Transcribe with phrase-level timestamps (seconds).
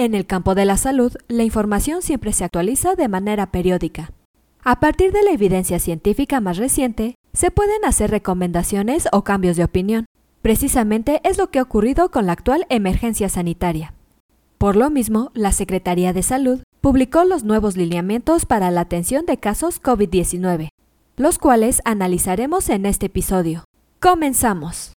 [0.00, 4.12] En el campo de la salud, la información siempre se actualiza de manera periódica.
[4.64, 9.64] A partir de la evidencia científica más reciente, se pueden hacer recomendaciones o cambios de
[9.64, 10.06] opinión.
[10.40, 13.92] Precisamente es lo que ha ocurrido con la actual emergencia sanitaria.
[14.56, 19.36] Por lo mismo, la Secretaría de Salud publicó los nuevos lineamientos para la atención de
[19.36, 20.70] casos COVID-19,
[21.18, 23.64] los cuales analizaremos en este episodio.
[24.00, 24.94] Comenzamos.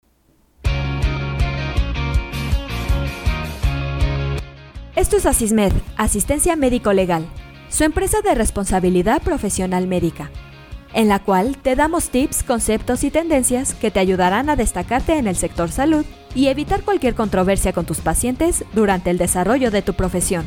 [5.01, 7.27] Esto es Asismed, Asistencia Médico Legal,
[7.71, 10.31] su empresa de responsabilidad profesional médica,
[10.93, 15.27] en la cual te damos tips, conceptos y tendencias que te ayudarán a destacarte en
[15.27, 19.95] el sector salud y evitar cualquier controversia con tus pacientes durante el desarrollo de tu
[19.95, 20.47] profesión.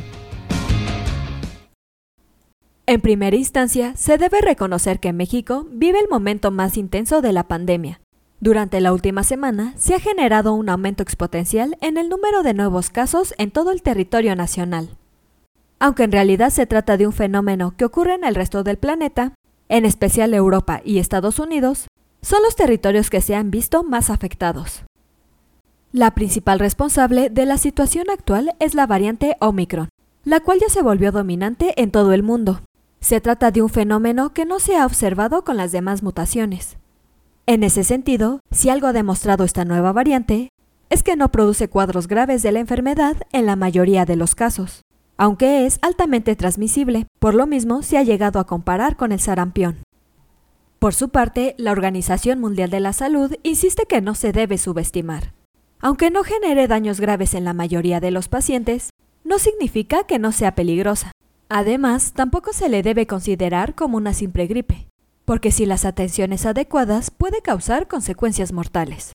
[2.86, 7.48] En primera instancia, se debe reconocer que México vive el momento más intenso de la
[7.48, 8.03] pandemia.
[8.40, 12.90] Durante la última semana se ha generado un aumento exponencial en el número de nuevos
[12.90, 14.96] casos en todo el territorio nacional.
[15.78, 19.32] Aunque en realidad se trata de un fenómeno que ocurre en el resto del planeta,
[19.68, 21.88] en especial Europa y Estados Unidos,
[22.22, 24.84] son los territorios que se han visto más afectados.
[25.92, 29.88] La principal responsable de la situación actual es la variante Omicron,
[30.24, 32.60] la cual ya se volvió dominante en todo el mundo.
[33.00, 36.78] Se trata de un fenómeno que no se ha observado con las demás mutaciones.
[37.46, 40.48] En ese sentido, si algo ha demostrado esta nueva variante,
[40.88, 44.80] es que no produce cuadros graves de la enfermedad en la mayoría de los casos,
[45.18, 49.82] aunque es altamente transmisible, por lo mismo se ha llegado a comparar con el sarampión.
[50.78, 55.34] Por su parte, la Organización Mundial de la Salud insiste que no se debe subestimar.
[55.80, 58.88] Aunque no genere daños graves en la mayoría de los pacientes,
[59.22, 61.12] no significa que no sea peligrosa.
[61.50, 64.86] Además, tampoco se le debe considerar como una simple gripe,
[65.24, 69.12] porque si las atenciones adecuadas puede causar consecuencias mortales.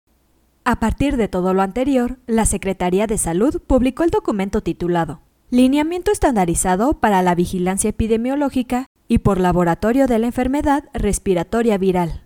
[0.63, 5.21] A partir de todo lo anterior, la Secretaría de Salud publicó el documento titulado
[5.52, 12.21] Lineamiento estandarizado para la vigilancia epidemiológica y por laboratorio de la enfermedad respiratoria viral.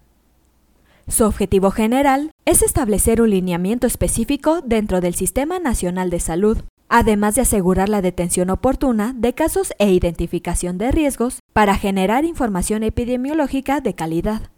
[1.07, 6.57] Su objetivo general es establecer un lineamiento específico dentro del Sistema Nacional de Salud
[6.95, 12.83] además de asegurar la detención oportuna de casos e identificación de riesgos para generar información
[12.83, 14.51] epidemiológica de calidad.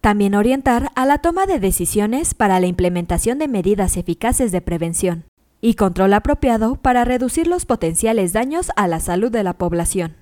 [0.00, 5.24] También orientar a la toma de decisiones para la implementación de medidas eficaces de prevención
[5.60, 10.14] y control apropiado para reducir los potenciales daños a la salud de la población.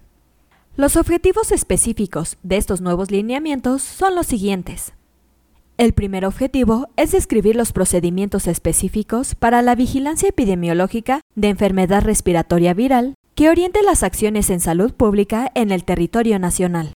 [0.76, 4.94] Los objetivos específicos de estos nuevos lineamientos son los siguientes.
[5.80, 12.74] El primer objetivo es describir los procedimientos específicos para la vigilancia epidemiológica de enfermedad respiratoria
[12.74, 16.92] viral que oriente las acciones en salud pública en el territorio nacional.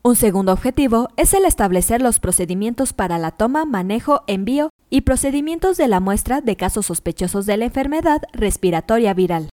[0.00, 5.76] Un segundo objetivo es el establecer los procedimientos para la toma, manejo, envío y procedimientos
[5.76, 9.50] de la muestra de casos sospechosos de la enfermedad respiratoria viral.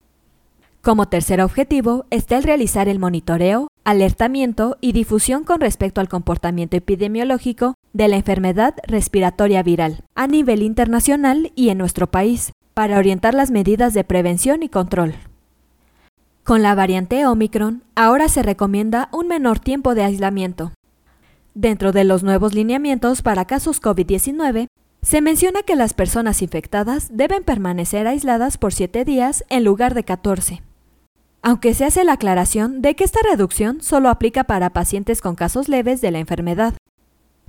[0.80, 6.76] Como tercer objetivo está el realizar el monitoreo, alertamiento y difusión con respecto al comportamiento
[6.76, 13.34] epidemiológico de la enfermedad respiratoria viral a nivel internacional y en nuestro país, para orientar
[13.34, 15.14] las medidas de prevención y control.
[16.44, 20.72] Con la variante Omicron, ahora se recomienda un menor tiempo de aislamiento.
[21.54, 24.68] Dentro de los nuevos lineamientos para casos COVID-19,
[25.02, 30.04] se menciona que las personas infectadas deben permanecer aisladas por 7 días en lugar de
[30.04, 30.62] 14
[31.42, 35.68] aunque se hace la aclaración de que esta reducción solo aplica para pacientes con casos
[35.68, 36.74] leves de la enfermedad.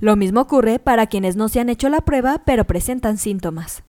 [0.04, 3.84] Lo mismo ocurre para quienes no se han hecho la prueba pero presentan síntomas.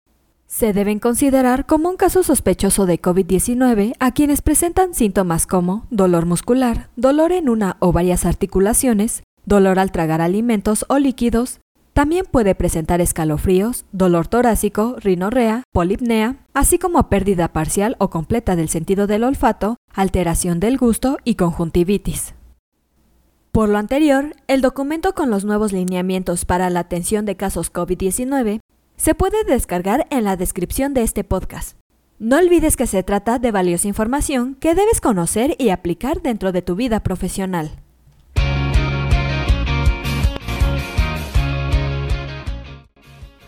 [0.47, 6.25] Se deben considerar como un caso sospechoso de COVID-19 a quienes presentan síntomas como dolor
[6.25, 11.59] muscular, dolor en una o varias articulaciones, dolor al tragar alimentos o líquidos,
[11.95, 18.69] también puede presentar escalofríos, dolor torácico, rinorrea, polipnea, así como pérdida parcial o completa del
[18.69, 22.35] sentido del olfato, alteración del gusto y conjuntivitis.
[23.55, 28.59] Por lo anterior, el documento con los nuevos lineamientos para la atención de casos COVID-19
[28.97, 31.79] se puede descargar en la descripción de este podcast.
[32.19, 36.63] No olvides que se trata de valiosa información que debes conocer y aplicar dentro de
[36.63, 37.71] tu vida profesional.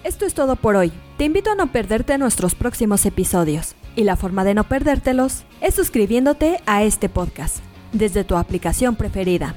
[0.05, 0.93] Esto es todo por hoy.
[1.19, 3.75] Te invito a no perderte nuestros próximos episodios.
[3.97, 7.57] Y la forma de no perdértelos es suscribiéndote a este podcast
[7.93, 9.57] desde tu aplicación preferida.